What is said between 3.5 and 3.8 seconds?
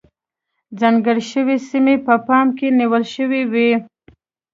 وې.